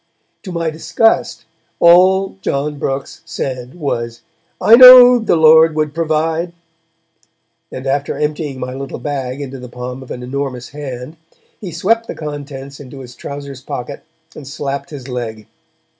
[0.41, 1.45] To my disgust,
[1.79, 4.21] all John Brooks said was,
[4.59, 6.53] 'I know'd the Lord would provide,'
[7.71, 11.17] and after emptying my little bag into the palm of an enormous hand,
[11.59, 14.01] he swept the contents into his trousers pocket,
[14.35, 15.45] and slapped his leg.